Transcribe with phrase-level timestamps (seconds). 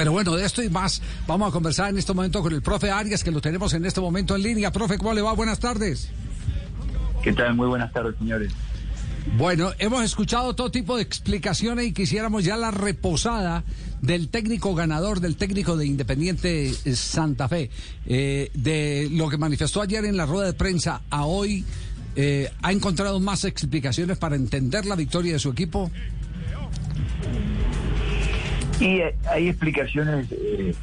[0.00, 2.90] Pero bueno, de esto y más vamos a conversar en este momento con el profe
[2.90, 4.72] Arias, que lo tenemos en este momento en línea.
[4.72, 5.34] Profe, ¿cómo le va?
[5.34, 6.08] Buenas tardes.
[7.22, 7.54] ¿Qué tal?
[7.54, 8.50] Muy buenas tardes, señores.
[9.36, 13.62] Bueno, hemos escuchado todo tipo de explicaciones y quisiéramos ya la reposada
[14.00, 17.68] del técnico ganador, del técnico de Independiente Santa Fe,
[18.06, 21.62] eh, de lo que manifestó ayer en la rueda de prensa a hoy.
[22.16, 25.90] Eh, ¿Ha encontrado más explicaciones para entender la victoria de su equipo?
[28.80, 30.74] Y hay explicaciones eh,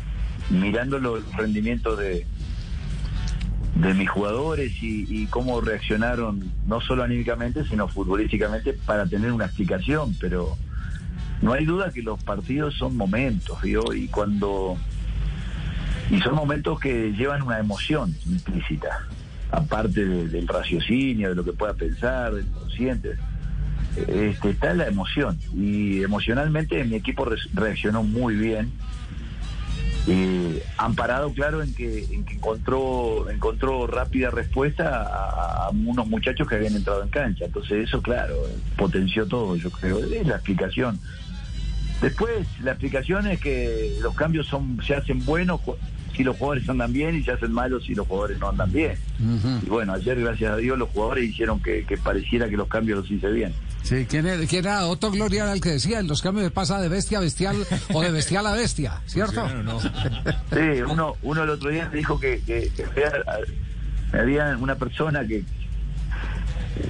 [0.51, 2.28] mirando los rendimientos de,
[3.82, 10.15] de mis jugadores y, cómo reaccionaron, no solo anímicamente, sino futbolísticamente, para tener una explicación.
[10.20, 10.56] Pero
[11.42, 14.78] no hay duda que los partidos son momentos, Y cuando.
[16.09, 19.07] Y son momentos que llevan una emoción implícita,
[19.51, 23.18] aparte del raciocinio, de lo que pueda pensar, del consciente.
[24.07, 25.39] Este, está la emoción.
[25.56, 28.71] Y emocionalmente mi equipo reaccionó muy bien
[30.10, 36.75] eh, han parado, claro, en que, encontró, encontró rápida respuesta a, unos muchachos que habían
[36.75, 37.45] entrado en cancha.
[37.45, 38.36] Entonces eso, claro,
[38.78, 40.00] potenció todo, yo creo.
[40.00, 40.98] Es la explicación.
[42.02, 45.59] Después, la explicación es que los cambios son se hacen buenos
[46.16, 48.95] si los jugadores andan bien y se hacen malos si los jugadores no andan bien.
[49.62, 53.00] Y bueno, ayer, gracias a Dios, los jugadores hicieron que, que pareciera que los cambios
[53.00, 53.52] los hice bien.
[53.88, 56.82] Sí, ¿quién era, quién era Otto Gloria era el que decía, en los cambios pasa
[56.82, 57.56] de bestia a bestial
[57.94, 59.48] o de bestial a bestia, ¿cierto?
[60.52, 62.70] Sí, uno, uno el otro día me dijo que, que,
[64.12, 65.46] había una persona que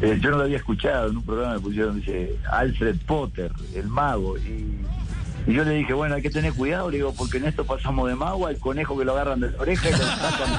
[0.01, 3.87] eh, yo no lo había escuchado en un programa me pusieron, dice, Alfred Potter, el
[3.89, 4.79] mago, y
[5.47, 8.09] y yo le dije, bueno, hay que tener cuidado, le digo, porque en esto pasamos
[8.09, 10.51] de mago al conejo que lo agarran de la oreja y lo sacan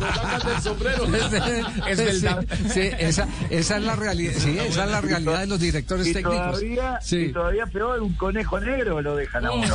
[0.00, 1.04] Lo sacan del sombrero.
[1.86, 2.44] Es, verdad.
[2.72, 6.52] Sí, esa, esa, es la realidad, sí, esa es la realidad de los directores técnicos.
[6.52, 7.16] Todavía, sí.
[7.16, 9.74] Y todavía peor, un conejo negro lo dejan a uno.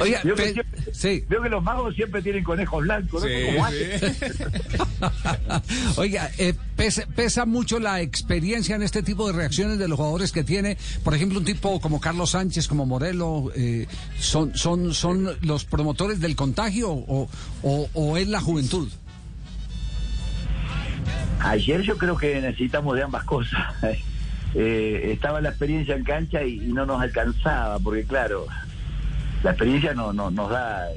[0.00, 1.24] Oiga, veo, que sí.
[1.28, 3.28] veo que los magos siempre tienen conejos blancos, ¿no?
[5.96, 10.32] Oiga, eh, pesa, pesa mucho la experiencia en este tipo de reacciones de los jugadores
[10.32, 13.86] que tiene, por ejemplo, un tipo como Carlos Sánchez, como Morelo, eh,
[14.18, 17.28] son, son, son los promotores del contagio o,
[17.62, 18.88] o, es la juventud?
[21.40, 23.60] Ayer yo creo que necesitamos de ambas cosas.
[24.54, 28.46] Eh, estaba la experiencia en cancha y, no nos alcanzaba, porque claro,
[29.42, 30.90] la experiencia no, no, nos da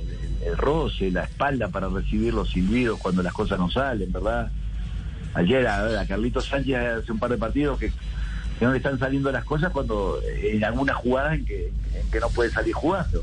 [0.46, 4.52] el, roce, la espalda para recibir los silbidos cuando las cosas no salen, ¿verdad?
[5.34, 7.92] Ayer a, a Carlitos Sánchez hace un par de partidos que
[8.58, 11.72] que no le están saliendo las cosas cuando en algunas jugadas en que,
[12.20, 13.22] no puede salir jugando.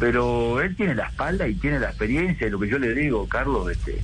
[0.00, 3.28] Pero él tiene la espalda y tiene la experiencia y lo que yo le digo,
[3.28, 4.02] Carlos, este,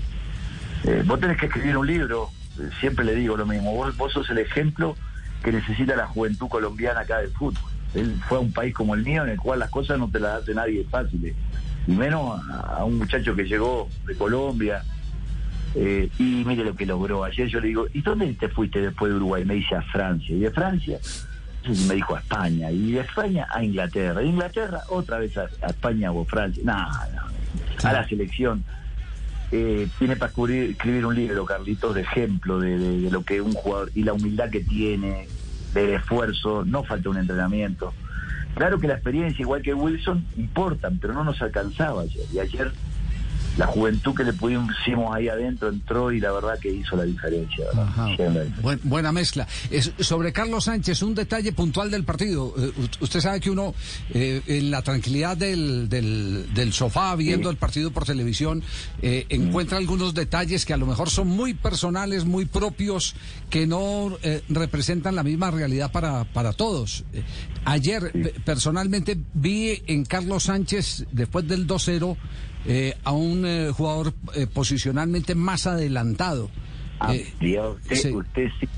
[0.84, 2.30] eh, vos tenés que escribir un libro,
[2.78, 4.96] siempre le digo lo mismo, vos, vos sos el ejemplo
[5.42, 7.73] que necesita la juventud colombiana acá del fútbol.
[7.94, 10.20] Él fue a un país como el mío en el cual las cosas no te
[10.20, 11.34] las hace nadie fáciles,
[11.86, 14.82] y menos a un muchacho que llegó de Colombia,
[15.74, 17.24] eh, y mire lo que logró.
[17.24, 19.44] Ayer yo le digo, ¿y dónde te fuiste después de Uruguay?
[19.44, 20.34] Me dice a Francia.
[20.34, 20.98] Y de Francia
[21.88, 22.70] me dijo a España.
[22.70, 24.20] Y de España a Inglaterra.
[24.20, 26.62] De Inglaterra otra vez a, España o Francia.
[26.64, 28.64] Nada, no, a la selección.
[29.50, 34.02] Eh, tiene para escribir un libro, Carlitos, de ejemplo de, lo que un jugador y
[34.02, 35.28] la humildad que tiene,
[35.74, 37.92] del esfuerzo, no falta un entrenamiento.
[38.54, 42.24] Claro que la experiencia, igual que Wilson, importan, pero no nos alcanzaba ayer.
[42.32, 42.70] Y ayer
[43.56, 47.66] la juventud que le pusimos ahí adentro entró y la verdad que hizo la diferencia.
[48.82, 49.46] buena mezcla.
[49.70, 52.54] Es, sobre Carlos Sánchez, un detalle puntual del partido.
[52.58, 53.74] Eh, usted sabe que uno,
[54.12, 58.62] eh, en la tranquilidad del, del, sofá, viendo el partido por televisión,
[59.02, 63.14] eh, encuentra algunos detalles que a lo mejor son muy personales, muy propios,
[63.50, 64.16] que no
[64.48, 67.04] representan la misma realidad para, para todos.
[67.64, 68.10] ayer,
[68.44, 72.16] personalmente, vi en Carlos Sánchez, después del 2-0,
[72.66, 76.50] eh, a un eh, jugador eh, posicionalmente más adelantado.
[76.98, 78.68] Ah, usted, sí.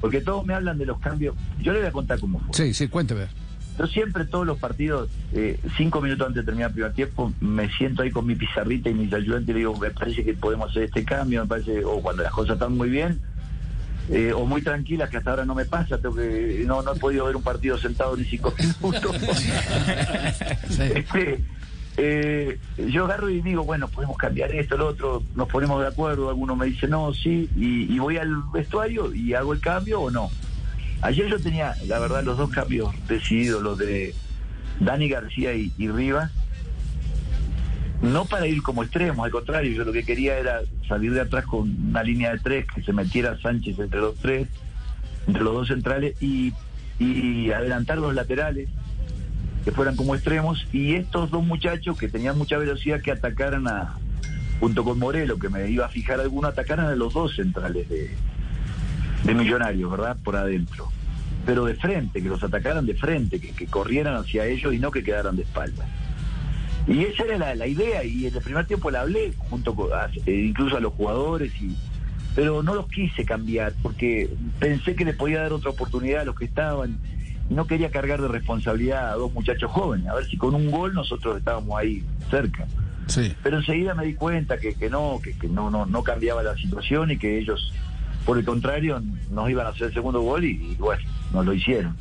[0.00, 1.36] Porque todos me hablan de los cambios.
[1.60, 2.48] Yo le voy a contar cómo fue.
[2.52, 3.26] Sí, sí, cuénteme.
[3.78, 5.08] Yo siempre, todos los partidos,
[5.76, 8.94] cinco minutos antes de terminar el primer tiempo, me siento ahí con mi pizarrita y
[8.94, 12.00] mis ayudantes y le digo, me parece que podemos hacer este cambio, me parece, o
[12.00, 13.20] cuando las cosas están muy bien,
[14.34, 17.26] o muy tranquilas, que hasta ahora no me pasa, tengo que, no, no he podido
[17.26, 18.52] ver un partido sentado ni cinco
[18.82, 19.16] minutos.
[20.70, 20.82] sí.
[20.82, 21.44] Este,
[22.00, 26.28] eh, yo agarro y digo, bueno, podemos cambiar esto, lo otro, nos ponemos de acuerdo,
[26.28, 30.30] alguno me dice no, sí, y, voy al vestuario y hago el cambio o no.
[31.02, 34.14] Ayer yo tenía, la verdad, los dos cambios decididos, los de
[34.78, 36.30] Dani García y, Rivas,
[38.00, 41.46] no para ir como extremos, al contrario, yo lo que quería era salir de atrás
[41.46, 44.46] con una línea de tres, que se metiera Sánchez entre los tres,
[45.26, 46.52] entre los dos centrales, y,
[47.00, 48.68] y adelantar los laterales
[49.64, 53.96] que fueran como extremos, y estos dos muchachos que tenían mucha velocidad que atacaran a,
[54.60, 58.10] junto con Morelo, que me iba a fijar alguno, atacaran a los dos centrales de,
[59.24, 60.16] de Millonarios, ¿verdad?
[60.22, 60.88] Por adentro.
[61.46, 65.02] Pero de frente, que los atacaran de frente, que, corrieran hacia ellos y no que
[65.02, 65.86] quedaran de espalda.
[66.86, 69.90] Y esa era la, la idea, y en el primer tiempo la hablé, junto con,
[70.26, 71.76] eh, incluso a los jugadores, y
[72.38, 74.30] pero no los quise cambiar, porque
[74.60, 76.96] pensé que les podía dar otra oportunidad a los que estaban,
[77.50, 80.70] y no quería cargar de responsabilidad a dos muchachos jóvenes, a ver si con un
[80.70, 82.66] gol nosotros estábamos ahí cerca.
[83.06, 83.34] Sí.
[83.42, 86.54] Pero enseguida me di cuenta que, que no, que, que no, no, no cambiaba la
[86.56, 87.72] situación y que ellos,
[88.26, 91.02] por el contrario, nos iban a hacer el segundo gol y, y bueno,
[91.32, 91.96] nos lo hicieron.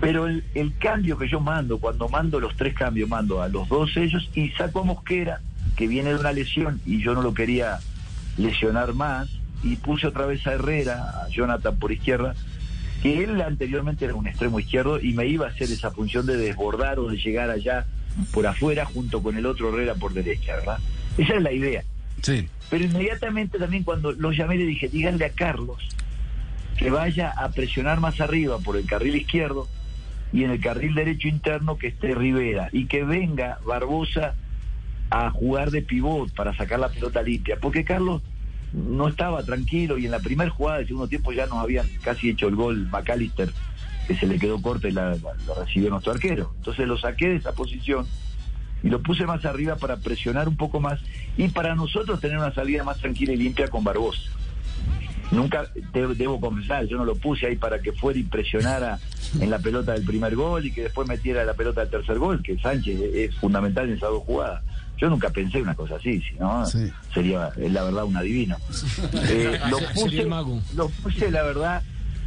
[0.00, 3.68] Pero el, el cambio que yo mando, cuando mando los tres cambios, mando a los
[3.68, 5.40] dos ellos y saco a Mosquera,
[5.76, 7.78] que viene de una lesión y yo no lo quería
[8.36, 9.28] lesionar más,
[9.62, 12.34] y puse otra vez a Herrera, a Jonathan por izquierda,
[13.04, 16.38] que él anteriormente era un extremo izquierdo y me iba a hacer esa función de
[16.38, 17.84] desbordar o de llegar allá
[18.32, 20.78] por afuera junto con el otro Herrera por derecha, ¿verdad?
[21.18, 21.84] Esa es la idea.
[22.22, 22.48] Sí.
[22.70, 25.86] Pero inmediatamente también cuando los llamé le dije, díganle a Carlos
[26.78, 29.68] que vaya a presionar más arriba por el carril izquierdo
[30.32, 34.34] y en el carril derecho interno que esté Rivera y que venga Barbosa
[35.10, 38.22] a jugar de pivot para sacar la pelota limpia, porque Carlos
[38.74, 42.30] no estaba tranquilo y en la primera jugada del segundo tiempo ya nos habían casi
[42.30, 43.50] hecho el gol McAllister,
[44.08, 45.16] que se le quedó corto y la,
[45.58, 46.52] recibió nuestro arquero.
[46.58, 48.06] Entonces lo saqué de esa posición
[48.82, 51.00] y lo puse más arriba para presionar un poco más
[51.36, 54.20] y para nosotros tener una salida más tranquila y limpia con Barbosa.
[55.30, 58.98] Nunca, de- debo confesar, yo no lo puse ahí para que fuera y presionara
[59.40, 62.42] en la pelota del primer gol y que después metiera la pelota del tercer gol,
[62.42, 64.62] que Sánchez es fundamental en esas dos jugadas.
[64.98, 66.90] Yo nunca pensé una cosa así, si no, Sí.
[67.12, 68.56] sería, eh, la verdad, un adivino.
[69.28, 70.22] Eh, lo, puse,
[70.74, 71.82] lo la verdad,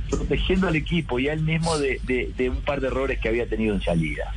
[0.09, 3.29] protegiendo al equipo y a él mismo de, de- de un par de errores que
[3.29, 4.31] había tenido en salida.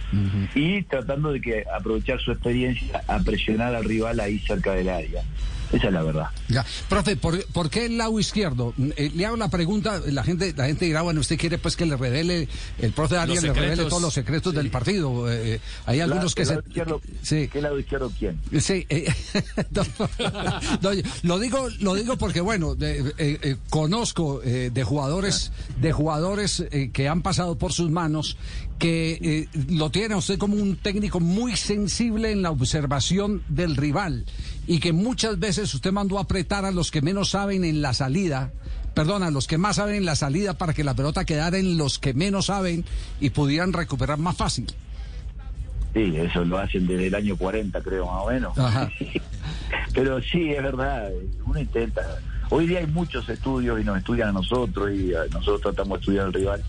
[0.54, 5.22] Y tratando de que aprovechar su experiencia a presionar al rival ahí cerca del área.
[5.72, 6.26] Esa es la verdad.
[6.48, 6.64] Ya.
[6.88, 8.74] Profe, ¿por, por qué el lado izquierdo?
[8.96, 11.86] Eh, le hago la pregunta, la gente la gente dirá, bueno, usted quiere pues que
[11.86, 15.30] le revele, el profe Arias le revele todos los secretos del partido.
[15.32, 16.54] Eh, hay algunos La- que ¿qué se...
[16.54, 17.48] lado izquierdo- Sí.
[17.52, 18.40] ¿Qué lado izquierdo quién?
[18.60, 19.12] Sí, eh,
[19.70, 19.82] no,
[20.82, 20.90] no,
[21.22, 26.64] lo digo, lo digo porque bueno, de- eh, eh, conozco eh, de jugadores, de jugadores
[26.70, 28.36] eh, que han pasado por sus manos
[28.80, 34.24] que eh, lo tiene usted como un técnico muy sensible en la observación del rival
[34.66, 37.92] y que muchas veces usted mandó a apretar a los que menos saben en la
[37.92, 38.52] salida.
[38.94, 41.76] Perdón, a los que más saben en la salida para que la pelota quedara en
[41.76, 42.84] los que menos saben
[43.20, 44.66] y pudieran recuperar más fácil.
[45.92, 48.58] Sí, eso lo hacen desde el año 40, creo, más o menos.
[48.58, 48.90] Ajá.
[49.94, 51.10] Pero sí, es verdad,
[51.44, 52.00] uno intenta.
[52.48, 56.26] Hoy día hay muchos estudios y nos estudian a nosotros y nosotros tratamos de estudiar
[56.26, 56.64] al rival.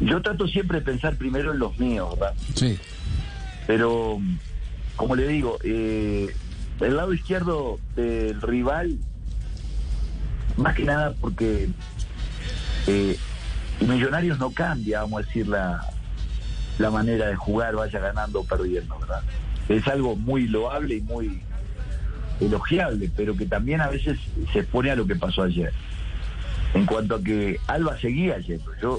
[0.00, 2.34] Yo trato siempre de pensar primero en los míos, ¿verdad?
[2.54, 2.78] Sí.
[3.66, 4.20] Pero,
[4.96, 6.34] como le digo, eh,
[6.80, 8.98] el lado izquierdo del rival,
[10.56, 11.68] más que nada porque
[12.86, 13.16] eh,
[13.80, 15.84] Millonarios no cambia, vamos a decir, la,
[16.78, 19.22] la manera de jugar, vaya ganando o perdiendo, ¿verdad?
[19.68, 21.42] Es algo muy loable y muy
[22.40, 24.18] elogiable, pero que también a veces
[24.52, 25.72] se expone a lo que pasó ayer.
[26.74, 28.98] En cuanto a que Alba seguía yendo, yo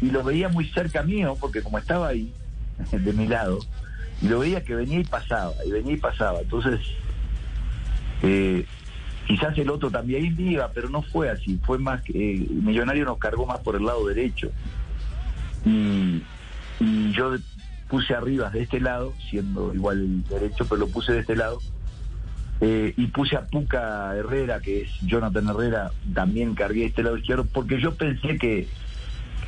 [0.00, 2.32] y lo veía muy cerca mío, porque como estaba ahí,
[2.92, 3.58] de mi lado,
[4.22, 6.40] y lo veía que venía y pasaba, y venía y pasaba.
[6.40, 6.80] Entonces,
[8.22, 8.64] eh,
[9.26, 13.18] quizás el otro también iba, pero no fue así, fue más que eh, Millonario nos
[13.18, 14.50] cargó más por el lado derecho.
[15.64, 16.22] Y,
[16.80, 17.36] y yo
[17.88, 21.58] puse arriba de este lado, siendo igual derecho, pero lo puse de este lado.
[22.60, 27.44] Eh, y puse a Puca Herrera, que es Jonathan Herrera, también cargué este lado izquierdo,
[27.44, 28.66] porque yo pensé que,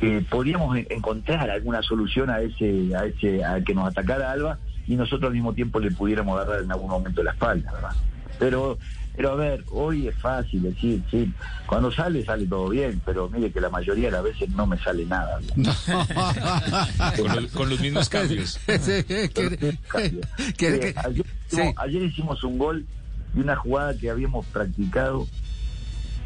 [0.01, 4.57] que podíamos en- encontrar alguna solución a ese, a ese, a que nos atacara Alba
[4.87, 7.91] y nosotros al mismo tiempo le pudiéramos agarrar en algún momento la espalda, ¿verdad?
[8.39, 8.79] Pero,
[9.15, 11.31] pero a ver, hoy es fácil decir, sí,
[11.67, 14.79] cuando sale, sale todo bien, pero mire que la mayoría de las veces no me
[14.79, 15.39] sale nada.
[17.17, 18.59] Con, los- con los mismos cambios.
[18.67, 19.03] Sí,
[19.33, 19.77] quiere-
[20.57, 21.57] quiere que- ayer, sí.
[21.57, 22.85] hicimos, ayer hicimos un gol
[23.35, 25.27] y una jugada que habíamos practicado,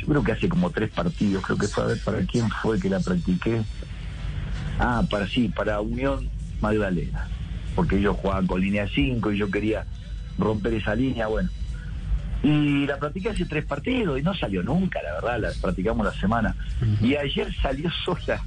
[0.06, 2.80] yo creo que hace como tres partidos, creo que fue a ver para quién fue
[2.80, 3.64] que la practiqué.
[4.80, 6.30] Ah, para sí, para Unión
[6.62, 7.28] Magdalena,
[7.76, 9.86] porque ellos jugaban con línea 5 y yo quería
[10.38, 11.50] romper esa línea, bueno.
[12.44, 16.14] Y la practiqué hace tres partidos y no salió nunca, la verdad, la practicamos la
[16.14, 16.56] semana.
[17.02, 18.44] Y ayer salió sola.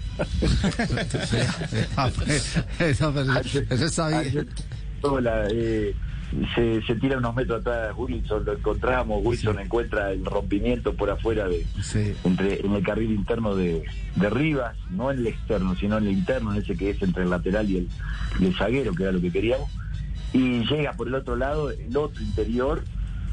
[4.18, 4.46] Ayer
[5.02, 5.96] sola, eh,
[6.54, 11.49] se, se tira unos metros atrás Wilson, lo encontramos, Wilson encuentra el rompimiento por afuera
[11.49, 12.12] de Sí.
[12.25, 13.82] entre en el carril interno de,
[14.16, 17.23] de Rivas, no en el externo, sino en el interno, en ese que es entre
[17.23, 17.88] el lateral y el,
[18.40, 19.70] y el zaguero, que era lo que queríamos,
[20.32, 22.82] y llega por el otro lado el otro interior,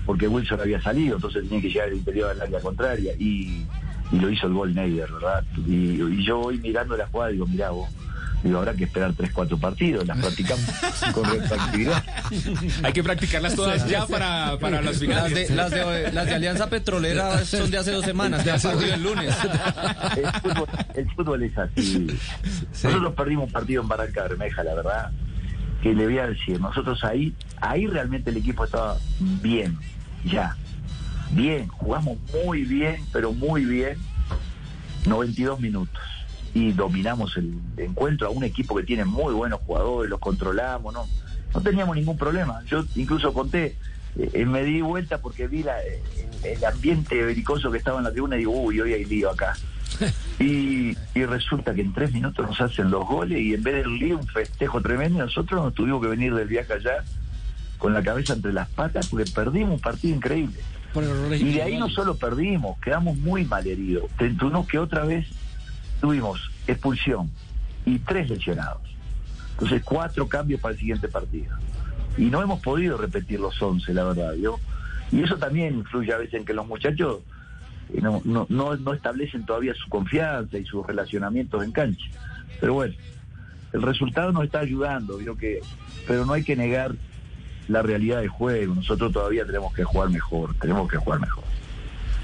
[0.06, 3.66] porque Wilson había salido, entonces tenía que llegar al interior del área contraria, y,
[4.12, 5.44] y lo hizo el gol Neider, ¿verdad?
[5.68, 7.90] Y, y yo voy mirando la jugada y digo, mirá vos,
[8.46, 10.66] digo, habrá que esperar tres, cuatro partidos, las practicamos
[11.14, 12.04] con retroactividad.
[12.84, 15.50] Hay que practicarlas todas ya para, para las Las finales.
[15.50, 19.02] de, las, de, las de Alianza Petrolera son de hace dos semanas, de hace el
[19.02, 19.36] lunes.
[20.16, 22.08] el fútbol, el fútbol es así.
[22.84, 25.12] Nosotros perdimos un partido en Barranca Bermeja, la verdad,
[25.82, 29.78] que le voy a decir, nosotros ahí, ahí realmente el equipo estaba bien,
[30.24, 30.56] ya,
[31.32, 33.98] bien, jugamos muy bien, pero muy bien,
[35.08, 36.14] 92 minutos.
[36.56, 41.06] Y dominamos el encuentro a un equipo que tiene muy buenos jugadores, los controlamos, no,
[41.54, 42.64] no teníamos ningún problema.
[42.66, 43.76] Yo incluso conté,
[44.18, 46.02] eh, me di vuelta porque vi la- eh,
[46.44, 49.54] el ambiente belicoso que estaba en la tribuna y digo, uy, hoy hay lío acá.
[50.40, 53.98] Y, y resulta que en tres minutos nos hacen los goles y en vez del
[53.98, 57.04] lío, un festejo tremendo, y nosotros nos tuvimos que venir del viaje allá
[57.78, 60.58] con la cabeza entre las patas porque perdimos un partido increíble.
[61.36, 64.04] Y de ahí no solo perdimos, quedamos muy mal heridos.
[64.18, 65.26] Tuvimos que otra vez
[66.06, 67.32] tuvimos expulsión
[67.84, 68.84] y tres lesionados.
[69.54, 71.58] Entonces, cuatro cambios para el siguiente partido.
[72.16, 74.36] Y no hemos podido repetir los once, la verdad.
[74.36, 74.60] ¿yo?
[75.12, 77.22] Y eso también influye a veces en que los muchachos
[77.92, 82.06] eh, no, no, no, establecen todavía su confianza y sus relacionamientos en cancha.
[82.60, 82.94] Pero bueno,
[83.74, 85.36] el resultado nos está ayudando, ¿vio?
[85.36, 85.62] que
[86.06, 86.94] pero no hay que negar
[87.68, 88.76] la realidad del juego.
[88.76, 91.46] Nosotros todavía tenemos que jugar mejor, tenemos que jugar mejor.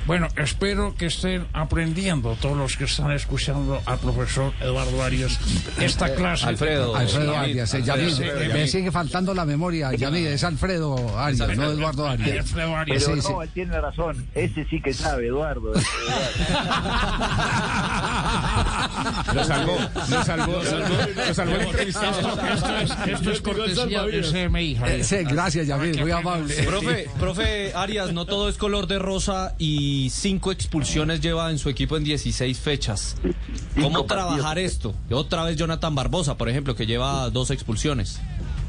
[0.05, 5.39] Bueno, espero que estén aprendiendo todos los que están escuchando al profesor Eduardo Arias
[5.79, 6.47] esta clase.
[6.47, 6.95] Alfredo.
[6.95, 11.55] Alfredo Arias, eh, Alfredo, Yamil, Alfredo, me sigue faltando la memoria, Yamil, es Alfredo Arias,
[11.55, 12.39] no Eduardo Arias.
[12.39, 13.03] Alfredo Arias.
[13.05, 14.27] Pero Sí, no, él tiene razón.
[14.33, 15.73] Ese sí que sabe, Eduardo.
[15.75, 16.99] ese Eduardo.
[19.33, 19.77] Lo salvó,
[20.09, 20.95] lo salvó, lo salvó,
[21.27, 22.19] lo salvó el entrevistado.
[22.53, 26.53] Esto es, esto es cortesía Eh, gracias, Yamil, muy amable.
[26.63, 31.69] Profe, profe Arias, no todo es color de rosa y cinco expulsiones lleva en su
[31.69, 33.15] equipo en 16 fechas.
[33.79, 34.93] ¿Cómo trabajar esto?
[35.09, 38.19] Otra vez Jonathan Barbosa, por ejemplo, que lleva dos expulsiones.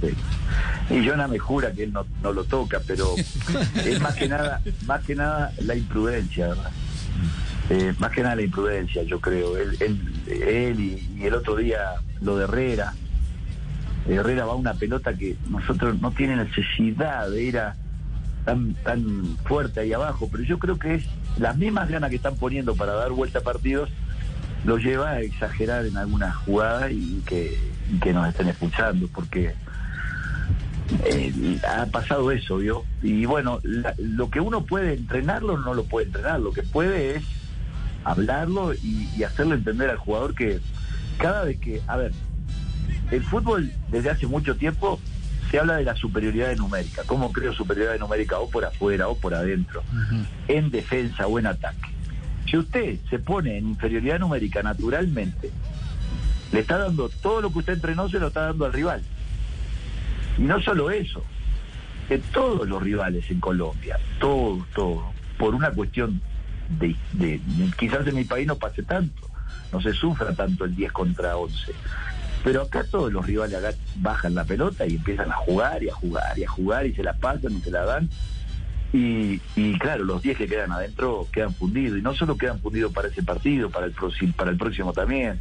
[0.00, 0.94] Sí.
[0.94, 3.14] Y Jonah me jura que él no, no lo toca, pero
[3.84, 6.70] es más que nada, más que nada la imprudencia, ¿verdad?
[7.70, 9.56] Eh, más que nada la imprudencia, yo creo.
[9.56, 9.76] Él,
[10.28, 11.78] él, y, el otro día
[12.20, 12.92] lo de Herrera.
[14.08, 17.76] Herrera va a una pelota que nosotros no tiene necesidad de ir a
[18.44, 21.04] tan, tan fuerte ahí abajo, pero yo creo que es
[21.38, 23.88] las mismas ganas que están poniendo para dar vuelta a partidos
[24.64, 27.56] lo lleva a exagerar en algunas jugadas y que,
[28.02, 29.54] que nos estén expulsando, porque
[31.04, 32.84] eh, ha pasado eso, ¿vio?
[33.02, 37.16] Y bueno, la- lo que uno puede entrenarlo no lo puede entrenar, lo que puede
[37.16, 37.24] es
[38.04, 40.60] hablarlo y, y hacerle entender al jugador que
[41.18, 42.12] cada vez que, a ver,
[43.10, 45.00] el fútbol desde hace mucho tiempo
[45.50, 49.34] se habla de la superioridad numérica, cómo creo superioridad numérica o por afuera o por
[49.34, 49.82] adentro,
[50.48, 51.90] en defensa o en ataque.
[52.50, 55.50] Si usted se pone en inferioridad numérica naturalmente,
[56.52, 59.02] le está dando todo lo que usted entrenó, se lo está dando al rival.
[60.38, 61.22] Y no solo eso,
[62.08, 65.04] que todos los rivales en Colombia, todos, todos,
[65.38, 66.22] por una cuestión
[66.68, 67.40] de,
[67.78, 69.28] quizás en mi país no pase tanto,
[69.72, 71.72] no se sufra tanto el 10 contra 11.
[72.44, 76.38] Pero acá todos los rivales bajan la pelota y empiezan a jugar y a jugar
[76.38, 78.08] y a jugar y se la pasan y se la dan.
[78.92, 81.98] Y, y claro, los 10 que quedan adentro quedan fundidos.
[81.98, 83.94] Y no solo quedan fundidos para ese partido, para el,
[84.36, 85.40] para el próximo también.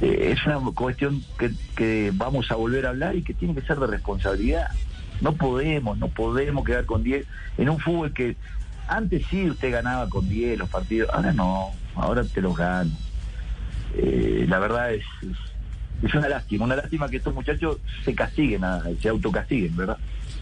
[0.00, 3.62] Eh, es una cuestión que, que vamos a volver a hablar y que tiene que
[3.62, 4.68] ser de responsabilidad.
[5.20, 7.24] No podemos, no podemos quedar con 10
[7.58, 8.36] en un fútbol que
[8.96, 12.90] antes sí usted ganaba con 10 los partidos, ahora no, ahora te los gano.
[13.96, 15.36] Eh, la verdad es, es,
[16.08, 19.98] es una lástima, una lástima que estos muchachos se castiguen, a- se autocastiguen, ¿verdad?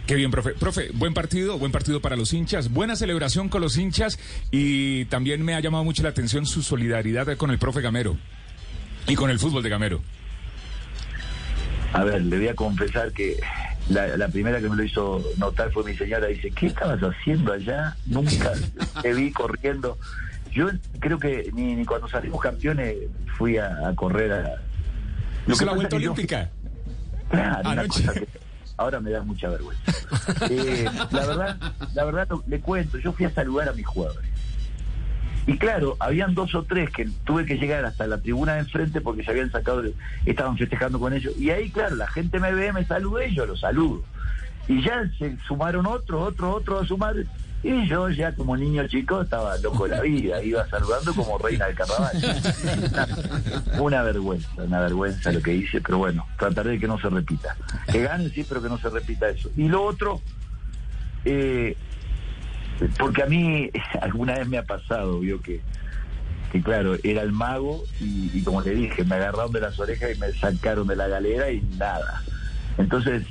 [0.07, 0.51] Qué bien, profe.
[0.53, 4.19] Profe, buen partido, buen partido para los hinchas, buena celebración con los hinchas
[4.51, 8.17] y también me ha llamado mucho la atención su solidaridad con el profe Gamero
[9.07, 10.01] y con el fútbol de Gamero.
[11.93, 13.37] A ver, le voy a confesar que
[13.91, 16.27] la, la primera que me lo hizo notar fue mi señora.
[16.29, 17.97] Dice, ¿qué estabas haciendo allá?
[18.07, 18.53] Nunca
[19.03, 19.99] te vi corriendo.
[20.53, 20.69] Yo
[20.99, 22.97] creo que ni, ni cuando salimos campeones
[23.37, 24.43] fui a, a correr a...
[25.47, 26.51] Lo ¿Hizo que la vuelta yo- olímpica?
[27.31, 28.29] Claro, una cosa que
[28.77, 29.83] ahora me da mucha vergüenza.
[30.51, 31.57] Eh, la verdad,
[31.95, 34.30] la verdad le cuento, yo fui a saludar a mis jugadores.
[35.51, 39.01] Y claro, habían dos o tres que tuve que llegar hasta la tribuna de enfrente
[39.01, 39.83] porque se habían sacado,
[40.25, 41.37] estaban festejando con ellos.
[41.37, 44.05] Y ahí, claro, la gente me ve, me saluda y yo los saludo.
[44.69, 47.17] Y ya se sumaron otros, otros, otros a sumar.
[47.65, 51.67] Y yo ya como niño chico estaba loco de la vida, iba saludando como reina
[51.67, 53.73] del carnaval.
[53.81, 57.57] una vergüenza, una vergüenza lo que hice, pero bueno, trataré de que no se repita.
[57.91, 59.51] Que gane sí, pero que no se repita eso.
[59.57, 60.21] Y lo otro,
[61.25, 61.77] eh,
[62.99, 63.71] porque a mí
[64.01, 65.61] alguna vez me ha pasado, vio que,
[66.53, 70.19] que claro, era el mago y, como le dije, me agarraron de las orejas y
[70.19, 72.23] me sacaron de la galera y nada.
[72.79, 73.25] Entonces,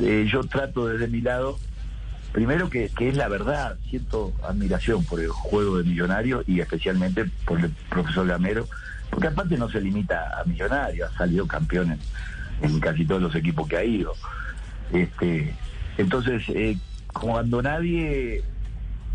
[0.00, 1.58] eh, yo trato desde mi lado,
[2.32, 7.26] primero que, que es la verdad, siento admiración por el juego de Millonario y especialmente
[7.44, 8.66] por el profesor Gamero,
[9.10, 12.00] porque aparte no se limita a Millonario, ha salido campeón en,
[12.62, 14.14] en casi todos los equipos que ha ido.
[14.92, 15.54] Este,
[15.98, 16.76] entonces, eh,
[17.12, 18.42] cuando nadie,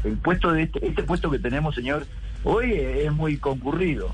[0.04, 2.06] el puesto de este, este puesto que tenemos, señor,
[2.44, 4.12] hoy es muy concurrido,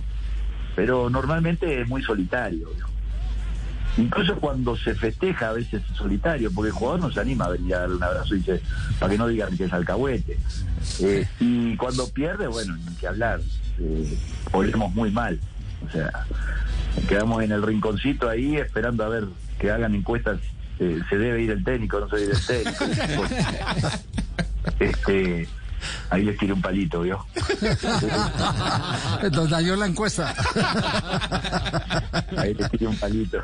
[0.76, 2.70] pero normalmente es muy solitario.
[2.80, 2.96] ¿no?
[3.98, 7.50] Incluso cuando se festeja a veces es solitario, porque el jugador no se anima a
[7.50, 8.62] venir a darle un abrazo y dice,
[9.00, 10.38] para que no digan que es alcahuete.
[11.00, 13.40] Eh, y cuando pierde, bueno, ni que hablar,
[13.80, 14.18] eh,
[14.52, 15.40] olemos muy mal.
[15.88, 16.26] O sea,
[17.08, 19.26] quedamos en el rinconcito ahí esperando a ver
[19.60, 20.40] que hagan encuestas,
[20.80, 23.24] eh, se debe ir el técnico, no se debe ir el técnico.
[24.80, 25.48] este,
[26.10, 27.26] ahí les tiré un palito, ¿vio?
[29.32, 30.34] Nos dañó la encuesta.
[32.38, 33.42] Ahí les tiré un palito.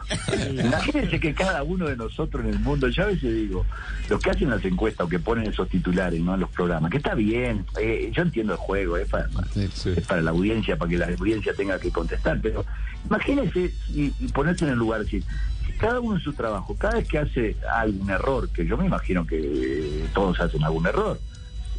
[0.51, 3.65] Imagínense que cada uno de nosotros en el mundo, yo a veces digo,
[4.10, 6.33] los que hacen las encuestas o que ponen esos titulares ¿no?
[6.33, 10.21] en los programas, que está bien, eh, yo entiendo el juego, es para, es para
[10.21, 12.65] la audiencia, para que la audiencia tenga que contestar, pero
[13.05, 15.24] imagínense y, y ponerse en el lugar, decir,
[15.65, 18.86] si cada uno en su trabajo, cada vez que hace algún error, que yo me
[18.86, 21.19] imagino que todos hacen algún error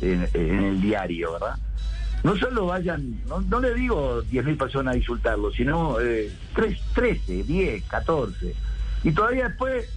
[0.02, 1.56] en, en el diario, ¿verdad?
[2.25, 7.42] No solo vayan, no, no le digo 10.000 personas a insultarlo, sino eh, tres- 13,
[7.44, 8.54] 10, 14.
[9.04, 9.88] Y todavía después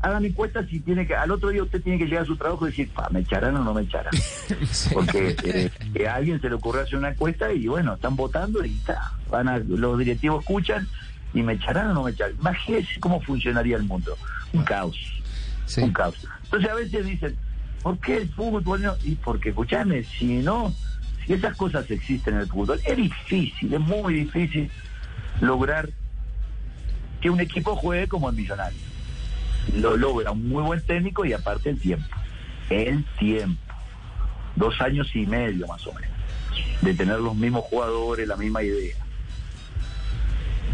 [0.00, 2.66] hagan encuestas si tiene que, al otro día usted tiene que llegar a su trabajo
[2.66, 4.12] y decir, pa, ¿me echarán o no me echarán?
[4.94, 8.70] Porque eh, a alguien se le ocurrió hacer una encuesta y bueno, están votando y
[8.76, 9.12] está.
[9.30, 10.86] Van a, los directivos escuchan
[11.34, 12.34] y me echarán o no me echarán.
[12.40, 14.16] Imagínese cómo funcionaría el mundo.
[14.54, 14.96] Un caos.
[15.66, 15.82] Sí.
[15.82, 16.16] Un caos.
[16.44, 17.36] Entonces a veces dicen,
[17.82, 18.94] ¿por qué el fútbol no?
[19.04, 20.72] Y porque, escuchame, si no,
[21.26, 24.70] si esas cosas existen en el fútbol, es difícil, es muy difícil
[25.40, 25.90] lograr
[27.20, 28.78] que un equipo juegue como el millonario.
[29.74, 32.06] Lo logra un muy buen técnico y aparte el tiempo.
[32.70, 33.60] El tiempo.
[34.56, 36.10] Dos años y medio más o menos.
[36.80, 38.96] De tener los mismos jugadores, la misma idea.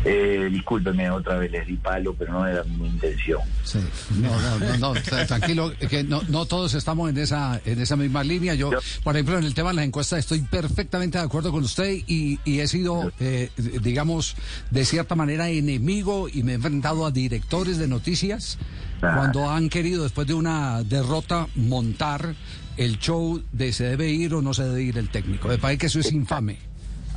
[0.07, 3.41] Eh, discúlpenme, otra vez les di palo, pero no era mi intención.
[3.63, 3.79] Sí.
[4.21, 7.97] No, no, no, no, tra- tranquilo, que no, no todos estamos en esa, en esa
[7.97, 8.55] misma línea.
[8.55, 11.65] Yo, Yo- por ejemplo, en el tema de las encuestas estoy perfectamente de acuerdo con
[11.65, 13.49] usted y, y he sido, eh,
[13.83, 14.37] digamos,
[14.71, 18.59] de cierta manera enemigo y me he enfrentado a directores de noticias
[19.03, 19.17] Ah.
[19.17, 22.35] cuando han querido, después de una derrota, montar
[22.77, 25.49] el show de se debe ir o no se debe ir el técnico.
[25.49, 26.59] Me parece que eso es infame.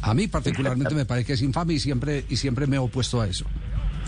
[0.01, 3.19] A mí particularmente me parece que es infame y siempre, y siempre me he opuesto
[3.21, 3.45] a eso.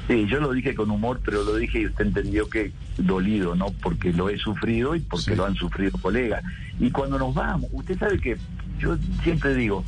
[0.08, 3.68] Sí, yo lo dije con humor, pero lo dije y usted entendió que dolido, ¿no?
[3.82, 5.36] Porque lo he sufrido y porque Sí.
[5.36, 6.44] lo han sufrido colegas.
[6.80, 8.38] Y cuando nos vamos, usted sabe que
[8.80, 9.84] yo siempre digo,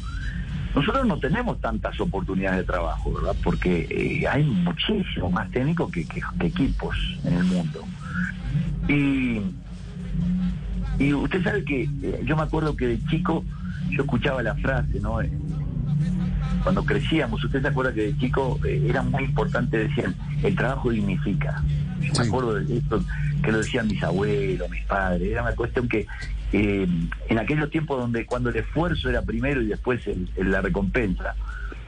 [0.76, 3.36] nosotros no tenemos tantas oportunidades de trabajo, ¿verdad?
[3.44, 7.84] Porque eh, hay muchísimo más técnicos que, que- que equipos en el mundo.
[8.88, 9.42] Y,
[11.00, 13.44] y usted sabe que eh, yo me acuerdo que de chico
[13.90, 15.20] yo escuchaba la frase, ¿no?
[16.64, 20.92] Cuando crecíamos, usted se acuerda que de chico eh, era muy importante, decían, el trabajo
[20.92, 21.62] dignifica.
[22.02, 22.22] Yo Sí.
[22.22, 23.04] me acuerdo de esto
[23.44, 25.32] que lo decían mis abuelos, mis padres.
[25.32, 26.06] Era una cuestión que
[26.54, 26.86] eh,
[27.30, 31.34] en aquellos tiempos donde cuando el esfuerzo era primero y después el- el- la recompensa,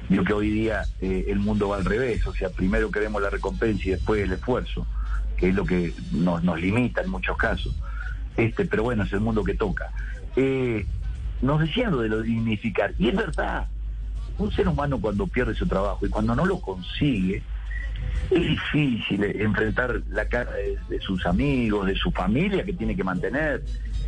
[0.10, 3.30] yo que hoy día eh, el mundo va al revés, o sea, primero queremos la
[3.30, 4.88] recompensa y después el esfuerzo,
[5.38, 7.76] que es lo que nos, nos limita en muchos casos.
[8.38, 9.90] Este, pero bueno, es el mundo que toca.
[10.38, 10.86] Eh,
[11.42, 13.68] nos decían lo de lo dignificar, y es verdad,
[14.38, 17.44] un ser humano cuando pierde su trabajo y cuando no lo consigue,
[18.32, 20.52] es difícil enfrentar la cara
[20.90, 23.64] de, sus amigos, de su familia que tiene que mantener.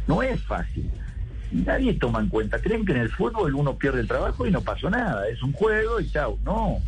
[0.08, 0.90] No es fácil.
[1.52, 2.60] Nadie toma en cuenta.
[2.60, 5.28] Creen que en el fútbol uno pierde el trabajo y no pasó nada.
[5.28, 6.38] Es un juego y chao.
[6.44, 6.80] No.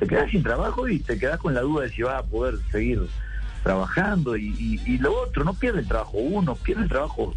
[0.00, 2.54] Te quedas sin trabajo y te quedas con la duda de si vas a poder
[2.70, 3.00] seguir
[3.62, 4.36] trabajando.
[4.36, 7.34] Y, y- y lo otro, no pierde el trabajo uno, pierde el trabajo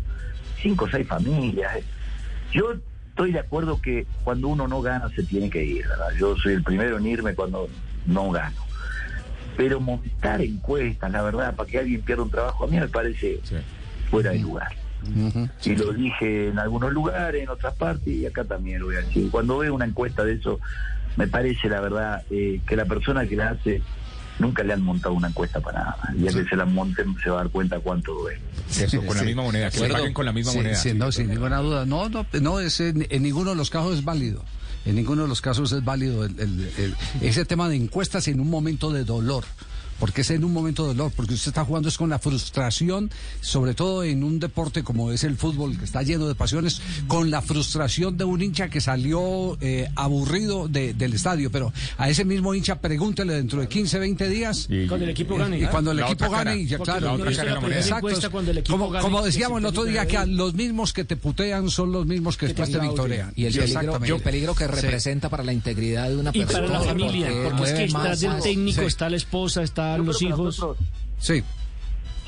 [0.62, 1.78] cinco o seis familias.
[2.52, 2.74] Yo
[3.16, 6.10] estoy de acuerdo que cuando uno no gana se tiene que ir, ¿verdad?
[6.20, 7.70] Yo soy el primero en irme cuando
[8.06, 8.58] no gano.
[9.56, 13.40] Pero montar encuestas, la verdad, para que alguien pierda un trabajo, a mí me parece
[13.44, 13.56] Sí.
[14.12, 14.68] fuera de lugar.
[15.02, 15.48] Ujú.
[15.64, 19.00] Y lo dije en algunos lugares, en otras partes, y acá también lo voy a
[19.02, 19.32] decir.
[19.32, 20.60] Cuando veo una encuesta de eso,
[21.16, 23.82] me parece, la verdad, eh, que la persona que la hace
[24.40, 26.14] nunca le han montado una encuesta para nada.
[26.18, 28.42] Y a que se la monten se va a dar cuenta cuánto duele.
[28.70, 30.76] Eso, con la misma moneda, que le paguen con la misma Sí, moneda.
[30.76, 31.86] sí, no, sin ninguna duda.
[31.86, 34.44] No, no, no es en, en ninguno de los casos es válido.
[34.86, 38.40] En ninguno de los casos es válido el- el- el- ese tema de encuestas en
[38.40, 39.44] un momento de dolor.
[40.00, 43.10] Porque es en un momento de dolor, porque usted está jugando es con la frustración,
[43.42, 47.32] sobre todo en un deporte como es el fútbol, que está lleno de pasiones, con
[47.32, 51.50] la frustración de un hincha que salió eh, aburrido de- del estadio.
[51.52, 54.68] Pero a ese mismo hincha pregúntele dentro de 15, 20 días.
[54.70, 55.60] Y- Cuando el equipo gane.
[55.60, 58.64] Y cuando el equipo gane, y ya claro, el
[59.02, 62.48] como, decíamos el otro día, que los mismos que te putean son los mismos que
[62.48, 63.32] después te victorian.
[63.36, 64.22] Y el peligro, y el
[64.56, 64.72] que Sí.
[64.72, 66.68] representa para la integridad de una Y persona.
[66.68, 68.44] para la familia, porque es que del masas.
[68.44, 68.88] técnico Sí.
[68.88, 70.40] está la esposa, están Yo los hijos.
[70.40, 70.78] nosotros-
[71.20, 71.44] Sí.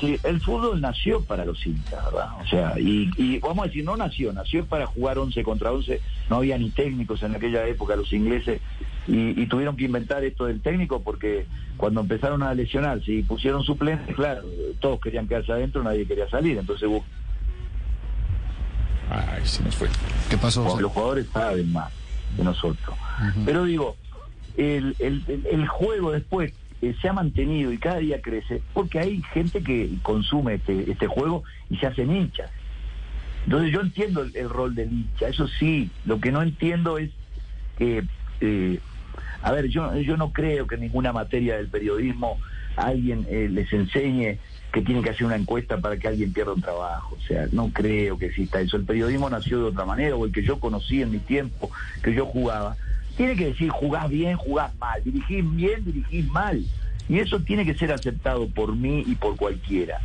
[0.00, 2.28] Sí, el fútbol nació para los hinchas, ¿verdad?
[2.40, 6.00] O sea, y, y vamos a decir, no nació, nació para jugar 11 contra 11.
[6.30, 8.60] No había ni técnicos en aquella época, los ingleses,
[9.08, 13.64] y, y tuvieron que inventar esto del técnico porque cuando empezaron a lesionarse y pusieron
[13.64, 14.42] suplentes, claro,
[14.78, 16.56] todos querían quedarse adentro, nadie quería salir.
[16.58, 17.04] Entonces hubo-
[19.10, 19.88] Ay, se nos fue.
[20.28, 20.78] ¿Qué pasó?
[20.80, 21.90] los jugadores saben más
[22.36, 22.96] que nosotros.
[23.44, 23.96] Pero digo,
[24.56, 28.98] el, el, el- el juego después eh, se ha mantenido y cada día crece porque
[29.00, 32.50] hay gente que consume este, este juego y se hacen hinchas.
[33.44, 37.10] Entonces yo entiendo el, rol del hincha, eso sí, lo que no entiendo es
[37.78, 38.04] que,
[38.40, 38.78] eh,
[39.42, 42.38] a ver, yo, yo no creo que en ninguna materia del periodismo
[42.76, 44.38] alguien eh, les enseñe
[44.72, 47.16] que tiene que hacer una encuesta para que alguien pierda un trabajo.
[47.18, 48.76] O sea, no creo que exista eso.
[48.76, 51.70] El periodismo nació de otra manera, o el que yo conocí en mi tiempo,
[52.02, 52.76] que yo jugaba.
[53.18, 56.64] Tiene que decir, jugás bien, jugás mal, dirigís bien, dirigís mal.
[57.08, 59.98] Y eso tiene que ser aceptado por mí y por cualquiera.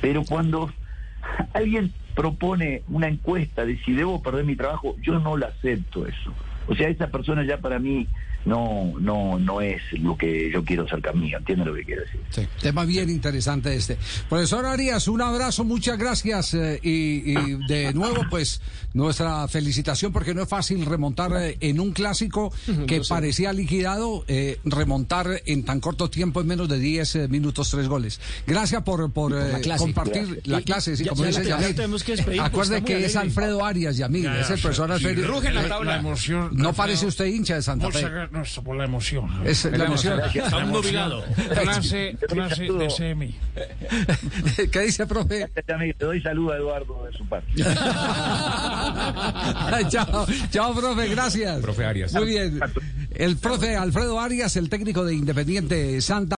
[0.00, 0.72] Pero cuando
[1.52, 6.32] alguien propone una encuesta de si debo perder mi trabajo, yo no la acepto eso.
[6.66, 8.08] O sea, esa persona ya para mí
[8.46, 12.20] no no no es lo que yo quiero cerca mío, ¿entiende lo que quiero decir?
[12.30, 13.98] Sí, tema bien interesante este.
[14.28, 18.60] Profesor Arias, un abrazo, muchas gracias eh, y, y de nuevo pues
[18.94, 22.52] nuestra felicitación porque no es fácil remontar eh, en un clásico
[22.86, 27.70] que parecía liquidado, eh, remontar en tan corto tiempo, en menos de 10 eh, minutos,
[27.70, 28.20] tres goles.
[28.46, 29.84] Gracias por, por, la eh, clase.
[29.84, 31.76] compartir la Y- clase, sí, ya- como ya dice la- ya Yamil.
[31.76, 33.16] tenemos que despedir, Acuerde es.
[33.16, 34.90] Alfredo Arias, Yamil, Ya, es el profesor.
[34.92, 35.26] Alfredo.
[35.26, 35.96] Ruge en la La tabla.
[35.98, 36.38] emoción.
[36.52, 38.06] No Alfredo, parece usted hincha de Santa Fe.
[38.36, 39.30] No, por la emoción.
[39.44, 40.20] Es la emoción.
[40.20, 41.24] Está nubilado.
[41.62, 43.34] Clase, clase de semi.
[44.72, 45.48] ¿Qué dice, profe?
[45.66, 47.52] Le doy saludo a Eduardo de su parte.
[49.88, 51.60] chao, chao, profe, gracias.
[51.60, 52.12] Profe Arias.
[52.14, 52.60] Muy bien.
[53.10, 56.34] El profe Alfredo Arias, el técnico de Independiente Santa.